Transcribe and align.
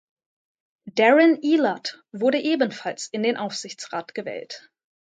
Darren 0.89 1.39
Ehlert 1.43 2.03
wurde 2.11 2.39
ebenfalls 2.41 3.05
in 3.09 3.21
den 3.21 3.37
Aufsichtsrat 3.37 4.15
gewählt. 4.15 4.67